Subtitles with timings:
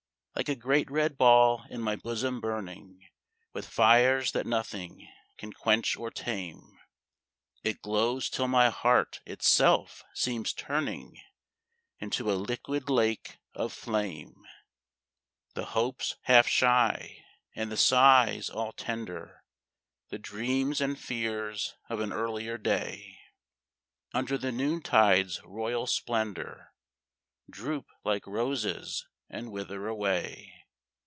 [0.33, 3.07] Like a great red ball in my bosom burning
[3.53, 6.79] With fires that nothing can quench or tame.
[7.63, 11.19] It glows till my heart itself seems turning
[11.99, 14.41] Into a liquid lake of flame.
[15.53, 17.23] The hopes half shy,
[17.53, 19.43] and the sighs all tender,
[20.09, 23.19] The dreams and fears of an earlier day,
[24.11, 26.73] Under the noontide's royal splendor,
[27.47, 30.53] Droop like roses and wither away.